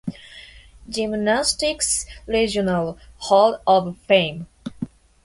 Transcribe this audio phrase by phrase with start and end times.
[0.89, 4.47] Gymnastics Regional Hall of Fame.